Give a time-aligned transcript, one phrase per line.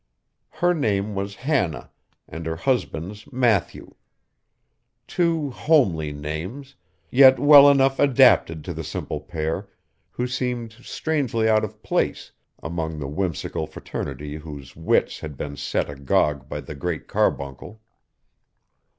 [0.49, 1.91] Her name was Hannah,
[2.27, 3.93] and her husband's Matthew;
[5.05, 6.73] two homely names,
[7.11, 9.69] yet well enough adapted to the simple pair,
[10.09, 12.31] who seemed strangely out of place
[12.63, 17.79] among the whimsical fraternity whose wits had been set agog by the Great Carbuncle.